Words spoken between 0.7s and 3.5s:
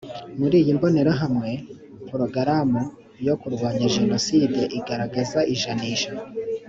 mbonerahamwe porogaramu yo